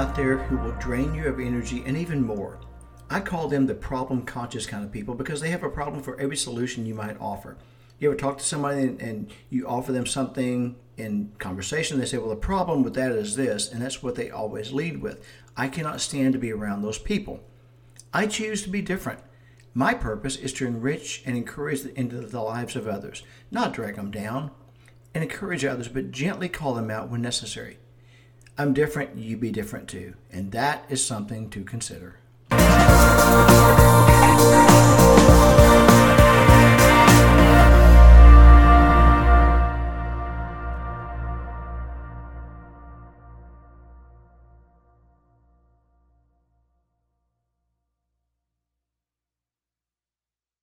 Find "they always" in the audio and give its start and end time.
14.14-14.72